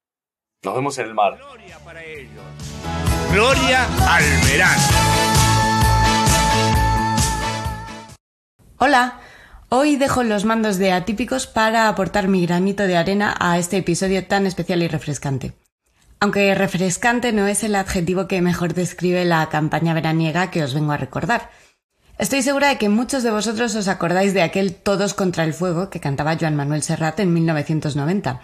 Nos 0.63 0.75
vemos 0.75 0.99
en 0.99 1.07
el 1.07 1.15
mar. 1.15 1.39
Gloria 1.39 1.79
para 1.79 2.05
ellos. 2.05 2.45
Gloria 3.33 3.87
al 4.15 4.25
verano. 4.47 5.40
Hola, 8.83 9.21
hoy 9.69 9.97
dejo 9.97 10.23
los 10.23 10.47
mandos 10.47 10.79
de 10.79 10.93
atípicos 10.93 11.47
para 11.47 11.87
aportar 11.87 12.29
mi 12.29 12.47
granito 12.47 12.85
de 12.85 12.97
arena 12.97 13.37
a 13.39 13.59
este 13.59 13.77
episodio 13.77 14.27
tan 14.27 14.47
especial 14.47 14.83
y 14.83 14.89
refrescante. 14.89 15.53
Aunque 16.19 16.55
refrescante 16.55 17.35
no 17.35 17.47
es 17.47 17.63
el 17.63 17.75
adjetivo 17.75 18.27
que 18.27 18.41
mejor 18.41 18.73
describe 18.73 19.27
la 19.27 19.47
campaña 19.51 19.93
veraniega 19.93 20.51
que 20.51 20.65
os 20.65 20.73
vengo 20.73 20.93
a 20.93 20.97
recordar. 20.97 21.51
Estoy 22.17 22.41
segura 22.41 22.69
de 22.69 22.79
que 22.79 22.89
muchos 22.89 23.23
de 23.23 23.31
vosotros 23.31 23.75
os 23.75 23.87
acordáis 23.87 24.33
de 24.33 24.41
aquel 24.41 24.75
Todos 24.75 25.13
contra 25.13 25.45
el 25.45 25.53
Fuego 25.53 25.91
que 25.91 26.01
cantaba 26.01 26.39
Joan 26.41 26.57
Manuel 26.57 26.83
Serrat 26.83 27.21
en 27.21 27.35
1990 27.35 28.41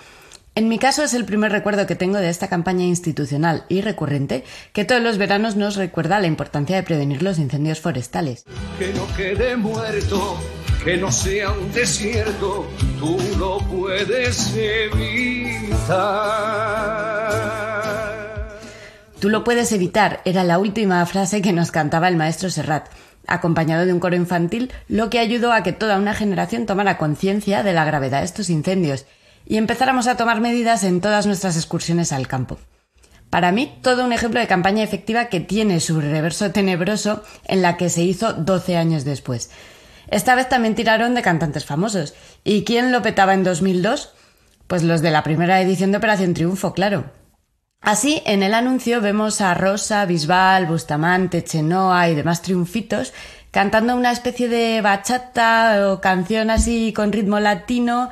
en 0.57 0.69
mi 0.69 0.79
caso 0.79 1.05
es 1.05 1.13
el 1.13 1.27
primer 1.27 1.53
recuerdo 1.53 1.87
que 1.87 1.97
tengo 1.97 2.17
de 2.17 2.31
esta 2.31 2.49
campaña 2.49 2.85
institucional 2.85 3.65
y 3.69 3.83
recurrente 3.83 4.43
que 4.73 4.87
todos 4.87 5.03
los 5.03 5.19
veranos 5.19 5.55
nos 5.55 5.77
recuerda 5.77 6.19
la 6.19 6.29
importancia 6.29 6.77
de 6.77 6.83
prevenir 6.83 7.23
los 7.23 7.39
incendios 7.39 7.79
forestales. 7.81 8.45
Que 8.79 8.91
no 8.95 9.07
quede 9.15 9.55
muerto, 9.59 10.41
que 10.83 10.97
no 10.97 11.13
sea 11.13 11.53
un 11.53 11.71
desierto, 11.73 12.67
tú 12.99 13.19
lo 13.39 13.59
puedes 13.59 14.57
evitar. 14.57 16.07
Tú 19.21 19.29
lo 19.29 19.45
puedes 19.45 19.73
evitar, 19.73 20.23
era 20.25 20.43
la 20.43 20.59
última 20.59 21.05
frase 21.05 21.43
que 21.43 21.53
nos 21.53 21.71
cantaba 21.71 22.09
el 22.09 22.17
maestro 22.17 22.49
Serrat. 22.49 22.89
acompañado 23.27 23.85
de 23.85 23.93
un 23.93 24.01
coro 24.01 24.17
infantil, 24.17 24.73
lo 24.89 25.11
que 25.11 25.19
ayudó 25.19 25.53
a 25.53 25.63
que 25.63 25.73
toda 25.73 25.99
una 25.99 26.15
generación 26.15 26.65
tomara 26.65 26.97
conciencia 26.97 27.63
de 27.63 27.75
la 27.75 27.85
gravedad 27.85 28.21
de 28.21 28.25
estos 28.25 28.49
incendios 28.49 29.05
y 29.47 29.57
empezáramos 29.57 30.07
a 30.09 30.17
tomar 30.17 30.41
medidas 30.41 30.85
en 30.85 31.01
todas 31.01 31.27
nuestras 31.27 31.57
excursiones 31.57 32.13
al 32.13 32.27
campo. 32.27 32.59
Para 33.31 33.53
mí, 33.53 33.79
todo 33.83 34.05
un 34.05 34.13
ejemplo 34.13 34.41
de 34.41 34.47
campaña 34.47 34.85
efectiva 34.85 35.27
que 35.27 35.41
tiene 35.41 35.81
su 35.81 36.01
reverso 36.01 36.53
tenebroso 36.53 37.23
en 37.45 37.63
la 37.63 37.77
que 37.77 37.89
se 37.89 38.03
hizo 38.03 38.33
12 38.33 38.77
años 38.77 39.05
después. 39.05 39.51
Esta 40.09 40.35
vez 40.35 40.49
también 40.49 40.75
tiraron 40.75 41.15
de 41.15 41.23
cantantes 41.23 41.65
famosos. 41.65 42.15
¿Y 42.45 42.65
quién 42.65 42.93
lo 42.93 43.03
petaba 43.03 43.35
en 43.35 43.43
2002? 43.43 44.13
Pues 44.67 44.83
los 44.83 45.03
de 45.03 45.11
la 45.11 45.23
primera 45.23 45.61
edición 45.61 45.91
de 45.91 45.99
Operación 45.99 46.35
Triunfo, 46.35 46.73
claro. 46.73 47.05
Así, 47.81 48.23
en 48.25 48.43
el 48.43 48.55
anuncio 48.55 49.01
vemos 49.01 49.41
a 49.41 49.55
Rosa, 49.55 50.07
Bisbal, 50.07 50.67
Bustamante, 50.67 51.45
Chenoa 51.45 52.09
y 52.09 52.15
demás 52.15 52.43
triunfitos 52.43 53.13
cantando 53.57 53.97
una 53.97 54.13
especie 54.13 54.49
de 54.49 54.83
bachata 54.83 55.89
o 55.91 55.99
canción 55.99 56.51
así 56.51 56.93
con 56.93 57.11
ritmo 57.11 57.41
latino 57.41 58.11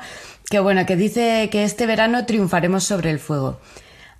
que 0.49 0.59
bueno, 0.59 0.85
que 0.85 0.95
dice 0.95 1.49
que 1.51 1.63
este 1.63 1.85
verano 1.85 2.25
triunfaremos 2.25 2.83
sobre 2.83 3.11
el 3.11 3.19
fuego. 3.19 3.59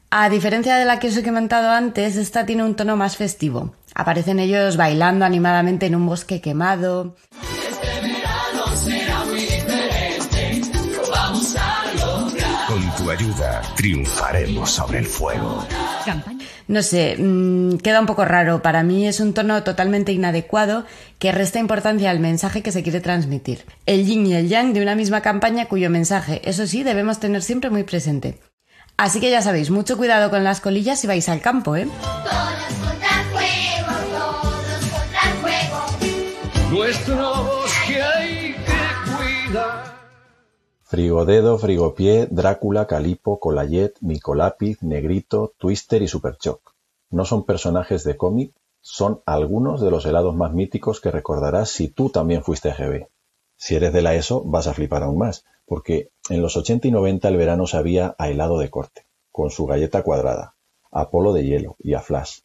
A 0.10 0.30
diferencia 0.30 0.78
de 0.78 0.86
la 0.86 1.00
que 1.00 1.10
os 1.10 1.18
he 1.18 1.24
comentado 1.24 1.70
antes, 1.70 2.16
esta 2.16 2.46
tiene 2.46 2.64
un 2.64 2.76
tono 2.76 2.96
más 2.96 3.18
festivo. 3.18 3.76
Aparecen 3.94 4.40
ellos 4.40 4.78
bailando 4.78 5.26
animadamente 5.26 5.86
en 5.88 5.96
un 5.96 6.06
bosque 6.06 6.42
quemado. 6.42 7.16
Con 12.68 12.96
tu 12.96 13.12
ayuda 13.12 13.62
triunfaremos 13.76 14.70
sobre 14.72 15.00
el 15.00 15.06
fuego. 15.06 15.66
No 16.68 16.82
sé, 16.82 17.16
mm, 17.18 17.78
queda 17.78 18.00
un 18.00 18.06
poco 18.06 18.26
raro. 18.26 18.62
Para 18.62 18.84
mí 18.84 19.08
es 19.08 19.20
un 19.20 19.34
tono 19.34 19.64
totalmente 19.64 20.12
inadecuado 20.12 20.86
que 21.20 21.32
resta 21.32 21.60
importancia 21.60 22.10
al 22.10 22.20
mensaje 22.20 22.64
que 22.64 22.72
se 22.72 22.84
quiere 22.84 23.02
transmitir. 23.02 23.66
El 23.86 24.06
yin 24.06 24.26
y 24.26 24.34
el 24.34 24.50
yang 24.50 24.74
de 24.74 24.82
una 24.82 24.96
misma 24.96 25.22
campaña 25.22 25.68
cuyo 25.68 25.90
mensaje, 25.90 26.42
eso 26.44 26.66
sí, 26.66 26.84
debemos 26.84 27.20
tener 27.20 27.44
siempre 27.44 27.70
muy 27.70 27.84
presente. 27.84 28.40
Así 28.98 29.20
que 29.20 29.30
ya 29.30 29.42
sabéis, 29.42 29.70
mucho 29.70 29.98
cuidado 29.98 30.30
con 30.30 30.44
las 30.44 30.62
colillas 30.62 31.00
si 31.00 31.08
vais 31.08 31.28
al 31.30 31.42
campo, 31.42 31.76
¿eh? 31.76 31.88
Nuestros 36.72 37.55
que 37.55 37.55
hay 37.55 37.55
Frigodedo, 40.88 41.58
Frigopié, 41.58 42.28
Drácula, 42.30 42.86
Calipo, 42.86 43.40
Colayet, 43.40 43.94
Micolápiz, 44.02 44.84
Negrito, 44.84 45.52
Twister 45.58 46.04
y 46.04 46.08
Superchoc. 46.08 46.76
No 47.10 47.26
son 47.26 47.44
personajes 47.44 48.04
de 48.04 48.16
cómic, 48.18 48.54
son 48.82 49.24
algunos 49.26 49.82
de 49.82 49.90
los 49.90 50.06
helados 50.06 50.36
más 50.36 50.54
míticos 50.54 51.02
que 51.02 51.10
recordarás 51.10 51.70
si 51.70 51.88
tú 51.88 52.12
también 52.12 52.44
fuiste 52.44 52.72
GB. 52.72 53.08
Si 53.58 53.76
eres 53.76 53.94
de 53.94 54.04
la 54.04 54.14
ESO, 54.14 54.44
vas 54.44 54.68
a 54.68 54.76
flipar 54.76 55.02
aún 55.02 55.18
más, 55.18 55.44
porque 55.66 56.12
en 56.30 56.44
los 56.44 56.56
80 56.56 56.88
y 56.88 56.92
90 56.92 57.30
el 57.30 57.38
verano 57.38 57.66
sabía 57.66 58.14
a 58.20 58.30
helado 58.30 58.60
de 58.60 58.70
corte, 58.70 59.08
con 59.32 59.50
su 59.50 59.66
galleta 59.66 60.04
cuadrada, 60.04 60.54
a 60.92 61.10
polo 61.10 61.34
de 61.34 61.46
hielo 61.46 61.78
y 61.80 61.96
a 61.96 62.02
flash. 62.02 62.42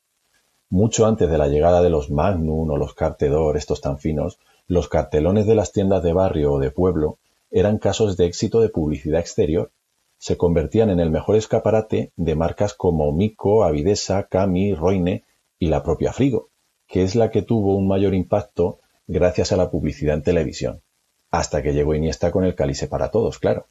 Mucho 0.70 1.04
antes 1.04 1.30
de 1.30 1.36
la 1.36 1.48
llegada 1.48 1.82
de 1.82 1.90
los 1.90 2.10
Magnum 2.10 2.70
o 2.70 2.78
los 2.78 2.94
Cartedor, 2.94 3.58
estos 3.58 3.82
tan 3.82 3.98
finos, 3.98 4.38
los 4.66 4.88
cartelones 4.88 5.46
de 5.46 5.56
las 5.56 5.72
tiendas 5.72 6.02
de 6.02 6.14
barrio 6.14 6.54
o 6.54 6.58
de 6.58 6.70
pueblo 6.70 7.18
eran 7.50 7.78
casos 7.78 8.16
de 8.16 8.26
éxito 8.26 8.60
de 8.60 8.68
publicidad 8.68 9.20
exterior. 9.20 9.70
Se 10.18 10.36
convertían 10.36 10.90
en 10.90 11.00
el 11.00 11.10
mejor 11.10 11.36
escaparate 11.36 12.12
de 12.16 12.34
marcas 12.34 12.74
como 12.74 13.12
Mico, 13.12 13.64
Avidesa, 13.64 14.24
Cami, 14.24 14.74
Roine 14.74 15.24
y 15.58 15.68
la 15.68 15.82
propia 15.82 16.12
Frigo, 16.12 16.48
que 16.86 17.02
es 17.02 17.14
la 17.14 17.30
que 17.30 17.42
tuvo 17.42 17.76
un 17.76 17.88
mayor 17.88 18.14
impacto 18.14 18.80
gracias 19.06 19.52
a 19.52 19.56
la 19.56 19.70
publicidad 19.70 20.14
en 20.14 20.22
televisión 20.22 20.82
hasta 21.30 21.62
que 21.62 21.72
llegó 21.72 21.94
Iniesta 21.94 22.30
con 22.30 22.44
el 22.44 22.54
cálice 22.54 22.88
para 22.88 23.10
todos, 23.10 23.38
claro. 23.38 23.66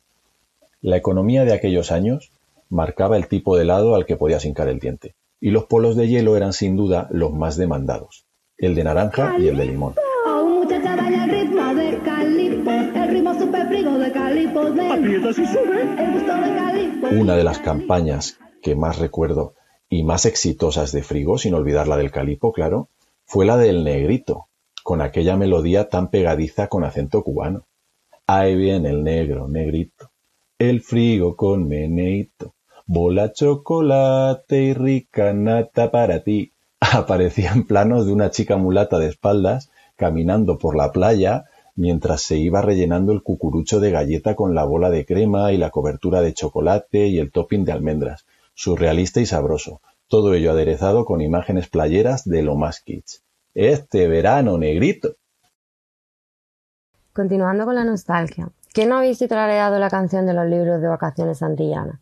La 0.82 0.98
economía 0.98 1.44
de 1.44 1.54
aquellos 1.54 1.92
años 1.92 2.32
marcaba 2.70 3.18
el 3.18 3.28
tipo 3.28 3.56
de 3.56 3.64
helado 3.64 3.96
al 3.96 4.06
que 4.06 4.16
podías 4.16 4.46
hincar 4.46 4.70
el 4.70 4.80
diente, 4.80 5.16
y 5.42 5.52
los 5.52 5.66
polos 5.66 5.96
de 5.96 6.08
hielo 6.08 6.38
eran 6.38 6.54
sin 6.54 6.76
duda 6.78 7.08
los 7.12 7.34
más 7.34 7.58
demandados, 7.58 8.26
el 8.58 8.76
de 8.76 8.84
naranja 8.84 9.36
y 9.40 9.48
el 9.48 9.58
de 9.58 9.66
limón. 9.66 9.96
Una 17.12 17.36
de 17.36 17.44
las 17.44 17.60
campañas 17.60 18.38
que 18.62 18.76
más 18.76 19.00
recuerdo 19.00 19.54
y 19.90 20.04
más 20.04 20.26
exitosas 20.26 20.92
de 20.92 21.04
Frigo, 21.04 21.38
sin 21.38 21.54
olvidar 21.54 21.88
la 21.88 21.98
del 21.98 22.12
calipo, 22.12 22.52
claro, 22.52 22.90
fue 23.26 23.46
la 23.46 23.58
del 23.58 23.84
negrito, 23.84 24.48
con 24.84 25.02
aquella 25.02 25.38
melodía 25.38 25.88
tan 25.88 26.10
pegadiza 26.10 26.68
con 26.68 26.84
acento 26.84 27.24
cubano. 27.24 27.66
Ahí 28.28 28.56
viene 28.56 28.90
el 28.90 29.04
negro, 29.04 29.48
negrito, 29.48 30.12
el 30.60 30.82
frigo 30.82 31.36
con 31.36 31.68
meneito, 31.68 32.54
bola 32.86 33.32
chocolate 33.32 34.62
y 34.62 34.74
rica 34.74 35.34
nata 35.34 35.90
para 35.90 36.24
ti. 36.24 36.54
Aparecían 36.80 37.64
planos 37.64 38.06
de 38.06 38.14
una 38.14 38.30
chica 38.30 38.58
mulata 38.58 39.00
de 39.00 39.08
espaldas 39.08 39.72
caminando 39.96 40.58
por 40.58 40.76
la 40.76 40.92
playa 40.92 41.46
mientras 41.76 42.22
se 42.22 42.38
iba 42.38 42.62
rellenando 42.62 43.12
el 43.12 43.24
cucurucho 43.24 43.80
de 43.80 43.92
galleta 43.92 44.36
con 44.36 44.56
la 44.56 44.64
bola 44.64 44.90
de 44.90 45.06
crema 45.06 45.52
y 45.52 45.58
la 45.58 45.70
cobertura 45.70 46.22
de 46.22 46.34
chocolate 46.34 47.08
y 47.08 47.20
el 47.20 47.32
topping 47.32 47.66
de 47.66 47.72
almendras, 47.72 48.26
surrealista 48.54 49.22
y 49.22 49.26
sabroso, 49.26 49.82
todo 50.08 50.34
ello 50.34 50.52
aderezado 50.52 51.06
con 51.06 51.22
imágenes 51.22 51.68
playeras 51.70 52.26
de 52.26 52.44
lo 52.44 52.56
más 52.56 52.82
kits 52.82 53.24
este 53.54 54.08
verano 54.08 54.58
negrito. 54.58 55.16
Continuando 57.14 57.66
con 57.66 57.76
la 57.76 57.84
nostalgia, 57.84 58.50
¿quién 58.72 58.90
no 58.90 58.98
ha 58.98 59.02
visto 59.02 59.26
y 59.26 59.28
tarareado 59.28 59.80
la 59.80 59.90
canción 59.90 60.26
de 60.26 60.34
los 60.34 60.48
libros 60.48 60.82
de 60.82 60.88
vacaciones 60.88 61.40
Santillana? 61.40 62.00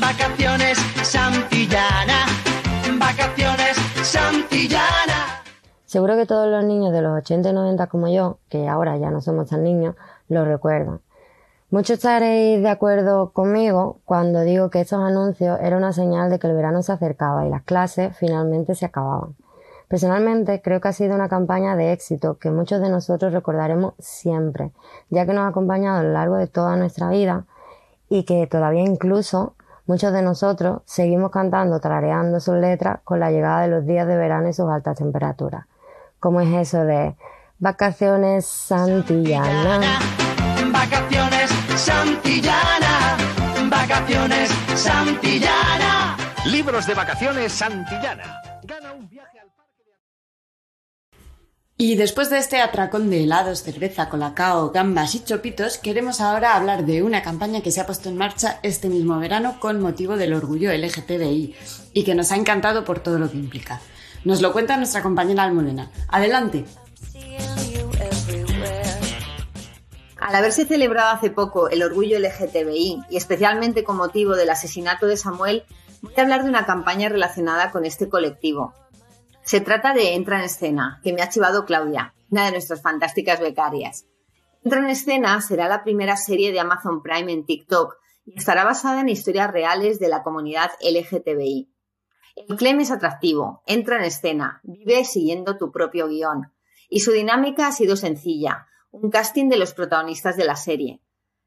Vacaciones 0.00 0.78
Santillana, 1.02 2.26
vacaciones 2.98 3.76
Santillana. 4.02 4.49
Seguro 5.90 6.14
que 6.14 6.24
todos 6.24 6.48
los 6.48 6.64
niños 6.64 6.92
de 6.92 7.02
los 7.02 7.18
80 7.18 7.48
y 7.48 7.52
90 7.52 7.88
como 7.88 8.06
yo, 8.06 8.38
que 8.48 8.68
ahora 8.68 8.96
ya 8.96 9.10
no 9.10 9.20
somos 9.20 9.48
tan 9.48 9.64
niños, 9.64 9.96
lo 10.28 10.44
recuerdan. 10.44 11.00
Muchos 11.72 11.94
estaréis 11.94 12.62
de 12.62 12.68
acuerdo 12.68 13.30
conmigo 13.30 13.98
cuando 14.04 14.42
digo 14.42 14.70
que 14.70 14.82
estos 14.82 15.00
anuncios 15.00 15.58
eran 15.60 15.78
una 15.80 15.92
señal 15.92 16.30
de 16.30 16.38
que 16.38 16.46
el 16.46 16.54
verano 16.54 16.84
se 16.84 16.92
acercaba 16.92 17.44
y 17.44 17.50
las 17.50 17.64
clases 17.64 18.16
finalmente 18.16 18.76
se 18.76 18.86
acababan. 18.86 19.34
Personalmente 19.88 20.62
creo 20.62 20.80
que 20.80 20.86
ha 20.86 20.92
sido 20.92 21.16
una 21.16 21.28
campaña 21.28 21.74
de 21.74 21.92
éxito 21.92 22.38
que 22.38 22.52
muchos 22.52 22.80
de 22.80 22.88
nosotros 22.88 23.32
recordaremos 23.32 23.94
siempre, 23.98 24.70
ya 25.08 25.26
que 25.26 25.32
nos 25.32 25.42
ha 25.42 25.48
acompañado 25.48 25.98
a 25.98 26.02
lo 26.04 26.12
largo 26.12 26.36
de 26.36 26.46
toda 26.46 26.76
nuestra 26.76 27.08
vida 27.10 27.46
y 28.08 28.22
que 28.22 28.46
todavía 28.46 28.84
incluso 28.84 29.56
muchos 29.86 30.12
de 30.12 30.22
nosotros 30.22 30.82
seguimos 30.84 31.32
cantando, 31.32 31.80
trareando 31.80 32.38
sus 32.38 32.54
letras 32.54 33.00
con 33.02 33.18
la 33.18 33.32
llegada 33.32 33.62
de 33.62 33.68
los 33.68 33.84
días 33.84 34.06
de 34.06 34.16
verano 34.16 34.48
y 34.48 34.52
sus 34.52 34.70
altas 34.70 34.96
temperaturas. 34.96 35.66
Como 36.20 36.42
es 36.42 36.68
eso 36.68 36.84
de 36.84 37.16
vacaciones 37.58 38.44
santillanas. 38.44 40.04
Vacaciones 40.70 41.50
Santillana, 41.76 43.16
vacaciones 43.70 44.50
Santillana. 44.74 46.18
Libros 46.44 46.86
de 46.86 46.94
vacaciones 46.94 47.52
Santillana. 47.52 48.42
Gana 48.64 48.92
un 48.92 49.08
viaje 49.08 49.40
al 49.40 49.48
Y 51.78 51.96
después 51.96 52.28
de 52.28 52.36
este 52.36 52.60
atracón 52.60 53.08
de 53.08 53.22
helados, 53.22 53.62
cerveza, 53.62 54.10
colacao, 54.10 54.72
gambas 54.72 55.14
y 55.14 55.24
chopitos, 55.24 55.78
queremos 55.78 56.20
ahora 56.20 56.54
hablar 56.54 56.84
de 56.84 57.02
una 57.02 57.22
campaña 57.22 57.62
que 57.62 57.70
se 57.70 57.80
ha 57.80 57.86
puesto 57.86 58.10
en 58.10 58.18
marcha 58.18 58.60
este 58.62 58.90
mismo 58.90 59.18
verano 59.18 59.58
con 59.58 59.80
motivo 59.80 60.18
del 60.18 60.34
orgullo 60.34 60.70
LGTBI 60.70 61.54
y 61.94 62.04
que 62.04 62.14
nos 62.14 62.30
ha 62.30 62.36
encantado 62.36 62.84
por 62.84 63.00
todo 63.00 63.18
lo 63.18 63.30
que 63.30 63.38
implica. 63.38 63.80
Nos 64.24 64.42
lo 64.42 64.52
cuenta 64.52 64.76
nuestra 64.76 65.02
compañera 65.02 65.44
Almudena. 65.44 65.90
Adelante. 66.08 66.66
Al 70.18 70.34
haberse 70.34 70.66
celebrado 70.66 71.16
hace 71.16 71.30
poco 71.30 71.70
el 71.70 71.82
orgullo 71.82 72.18
LGTBI 72.18 73.04
y 73.08 73.16
especialmente 73.16 73.82
con 73.82 73.96
motivo 73.96 74.36
del 74.36 74.50
asesinato 74.50 75.06
de 75.06 75.16
Samuel, 75.16 75.64
voy 76.02 76.12
a 76.16 76.20
hablar 76.20 76.42
de 76.44 76.50
una 76.50 76.66
campaña 76.66 77.08
relacionada 77.08 77.70
con 77.70 77.86
este 77.86 78.10
colectivo. 78.10 78.74
Se 79.42 79.60
trata 79.60 79.94
de 79.94 80.14
Entra 80.14 80.38
en 80.38 80.44
Escena, 80.44 81.00
que 81.02 81.14
me 81.14 81.22
ha 81.22 81.30
chivado 81.30 81.64
Claudia, 81.64 82.14
una 82.30 82.44
de 82.44 82.52
nuestras 82.52 82.82
fantásticas 82.82 83.40
becarias. 83.40 84.04
Entra 84.62 84.80
en 84.80 84.90
Escena 84.90 85.40
será 85.40 85.66
la 85.66 85.82
primera 85.82 86.18
serie 86.18 86.52
de 86.52 86.60
Amazon 86.60 87.02
Prime 87.02 87.32
en 87.32 87.46
TikTok 87.46 87.96
y 88.26 88.38
estará 88.38 88.64
basada 88.64 89.00
en 89.00 89.08
historias 89.08 89.50
reales 89.50 89.98
de 89.98 90.08
la 90.08 90.22
comunidad 90.22 90.70
LGTBI. 90.82 91.69
El 92.36 92.56
claim 92.56 92.80
es 92.80 92.90
atractivo, 92.90 93.62
entra 93.66 93.96
en 93.96 94.04
escena, 94.04 94.60
vive 94.62 95.04
siguiendo 95.04 95.58
tu 95.58 95.70
propio 95.70 96.08
guion. 96.08 96.52
Y 96.88 97.00
su 97.00 97.12
dinámica 97.12 97.66
ha 97.66 97.72
sido 97.72 97.96
sencilla, 97.96 98.66
un 98.90 99.10
casting 99.10 99.48
de 99.48 99.58
los 99.58 99.74
protagonistas 99.74 100.36
de 100.36 100.44
la 100.44 100.56
serie. 100.56 101.02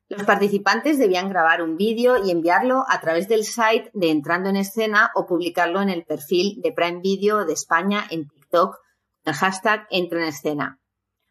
Los 0.10 0.24
participantes 0.24 1.00
debían 1.00 1.30
grabar 1.30 1.62
un 1.62 1.76
vídeo 1.76 2.24
y 2.24 2.30
enviarlo 2.30 2.86
a 2.88 3.00
través 3.02 3.28
del 3.28 3.46
site 3.46 3.90
de 3.94 4.12
Entrando 4.12 4.50
en 4.50 4.58
Escena 4.58 5.12
o 5.16 5.26
publicarlo 5.26 5.82
en 5.82 5.90
el 5.90 6.06
perfil 6.06 6.62
de 6.62 6.72
Prime 6.72 7.00
Video 7.02 7.46
de 7.46 7.54
España 7.54 8.06
en 8.10 8.28
TikTok. 8.28 8.44
TikTok, 8.44 8.78
el 9.26 9.34
hashtag 9.34 9.88
entra 9.90 10.22
en 10.22 10.28
escena. 10.28 10.80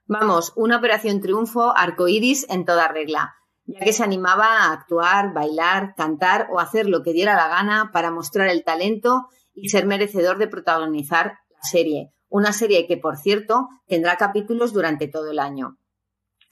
Vamos, 0.06 0.52
una 0.56 0.78
operación 0.78 1.20
triunfo 1.20 1.72
arcoíris 1.76 2.46
en 2.48 2.64
toda 2.64 2.88
regla, 2.88 3.34
ya 3.64 3.78
que 3.80 3.92
se 3.92 4.02
animaba 4.02 4.46
a 4.46 4.72
actuar, 4.72 5.32
bailar, 5.32 5.94
cantar 5.94 6.48
o 6.50 6.58
hacer 6.58 6.88
lo 6.88 7.02
que 7.02 7.12
diera 7.12 7.36
la 7.36 7.48
gana 7.48 7.90
para 7.92 8.10
mostrar 8.10 8.48
el 8.48 8.64
talento 8.64 9.28
y 9.54 9.68
ser 9.68 9.86
merecedor 9.86 10.38
de 10.38 10.48
protagonizar 10.48 11.38
la 11.50 11.62
serie, 11.62 12.12
una 12.28 12.52
serie 12.52 12.86
que, 12.86 12.96
por 12.96 13.16
cierto, 13.16 13.68
tendrá 13.86 14.16
capítulos 14.16 14.72
durante 14.72 15.08
todo 15.08 15.30
el 15.30 15.38
año. 15.38 15.78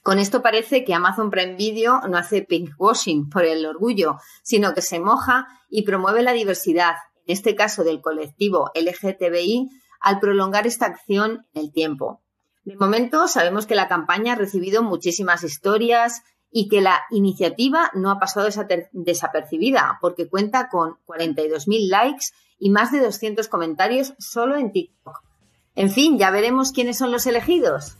Con 0.03 0.17
esto 0.17 0.41
parece 0.41 0.83
que 0.83 0.95
Amazon 0.95 1.29
Prime 1.29 1.55
Video 1.55 2.01
no 2.09 2.17
hace 2.17 2.41
pinkwashing 2.41 3.29
por 3.29 3.45
el 3.45 3.65
orgullo, 3.65 4.17
sino 4.43 4.73
que 4.73 4.81
se 4.81 4.99
moja 4.99 5.47
y 5.69 5.83
promueve 5.83 6.23
la 6.23 6.33
diversidad, 6.33 6.95
en 7.25 7.33
este 7.33 7.55
caso 7.55 7.83
del 7.83 8.01
colectivo 8.01 8.71
LGTBI, 8.73 9.69
al 9.99 10.19
prolongar 10.19 10.65
esta 10.65 10.87
acción 10.87 11.45
en 11.53 11.61
el 11.65 11.71
tiempo. 11.71 12.23
De 12.63 12.75
momento 12.75 13.27
sabemos 13.27 13.67
que 13.67 13.75
la 13.75 13.87
campaña 13.87 14.33
ha 14.33 14.37
recibido 14.37 14.83
muchísimas 14.83 15.43
historias 15.43 16.23
y 16.51 16.67
que 16.67 16.81
la 16.81 17.01
iniciativa 17.11 17.89
no 17.93 18.11
ha 18.11 18.19
pasado 18.19 18.47
desapercibida 18.91 19.97
porque 20.01 20.29
cuenta 20.29 20.67
con 20.69 20.97
42.000 21.05 21.89
likes 21.89 22.25
y 22.61 22.69
más 22.69 22.91
de 22.91 23.01
200 23.01 23.49
comentarios 23.49 24.13
solo 24.19 24.55
en 24.55 24.71
TikTok. 24.71 25.23
En 25.75 25.91
fin, 25.91 26.19
ya 26.19 26.29
veremos 26.29 26.71
quiénes 26.71 26.97
son 26.97 27.11
los 27.11 27.25
elegidos. 27.25 27.97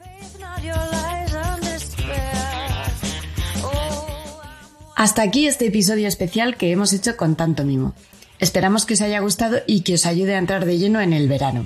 Hasta 4.95 5.23
aquí 5.23 5.47
este 5.47 5.65
episodio 5.65 6.07
especial 6.07 6.57
que 6.57 6.71
hemos 6.71 6.93
hecho 6.93 7.17
con 7.17 7.35
tanto 7.35 7.63
mimo. 7.65 7.95
Esperamos 8.37 8.85
que 8.85 8.93
os 8.93 9.01
haya 9.01 9.19
gustado 9.19 9.57
y 9.65 9.81
que 9.81 9.95
os 9.95 10.05
ayude 10.05 10.35
a 10.35 10.37
entrar 10.37 10.65
de 10.65 10.77
lleno 10.77 11.01
en 11.01 11.13
el 11.13 11.27
verano. 11.27 11.65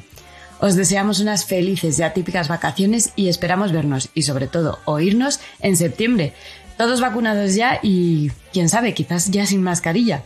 Os 0.62 0.76
deseamos 0.76 1.20
unas 1.20 1.46
felices 1.46 2.00
y 2.00 2.04
atípicas 2.04 2.48
vacaciones 2.48 3.12
y 3.18 3.28
esperamos 3.28 3.74
vernos 3.74 4.10
y 4.14 4.24
sobre 4.24 4.48
todo 4.48 4.80
oírnos 4.86 5.42
en 5.60 5.76
septiembre. 5.76 6.34
Todos 6.78 7.02
vacunados 7.02 7.56
ya 7.56 7.80
y, 7.84 8.32
quién 8.54 8.70
sabe, 8.70 8.94
quizás 8.94 9.32
ya 9.32 9.46
sin 9.46 9.62
mascarilla. 9.62 10.24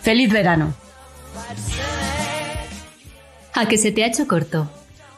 ¡Feliz 0.00 0.32
verano! 0.32 0.74
¿A 3.58 3.66
que 3.66 3.76
se 3.76 3.90
te 3.90 4.04
ha 4.04 4.06
hecho 4.06 4.28
corto? 4.28 4.70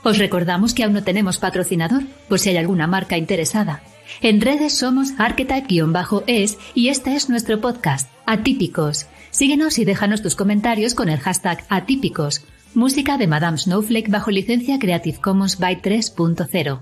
Os 0.02 0.16
recordamos 0.16 0.72
que 0.72 0.82
aún 0.82 0.94
no 0.94 1.04
tenemos 1.04 1.36
patrocinador, 1.36 2.04
por 2.26 2.38
si 2.38 2.48
hay 2.48 2.56
alguna 2.56 2.86
marca 2.86 3.18
interesada. 3.18 3.82
En 4.22 4.40
redes 4.40 4.72
somos 4.72 5.10
archetype-es 5.18 6.56
y 6.74 6.88
este 6.88 7.16
es 7.16 7.28
nuestro 7.28 7.60
podcast, 7.60 8.10
Atípicos. 8.24 9.08
Síguenos 9.30 9.78
y 9.78 9.84
déjanos 9.84 10.22
tus 10.22 10.36
comentarios 10.36 10.94
con 10.94 11.10
el 11.10 11.18
hashtag 11.18 11.66
Atípicos. 11.68 12.40
Música 12.72 13.18
de 13.18 13.26
Madame 13.26 13.58
Snowflake 13.58 14.08
bajo 14.08 14.30
licencia 14.30 14.78
Creative 14.78 15.18
Commons 15.18 15.58
by 15.58 15.82
3.0. 15.82 16.80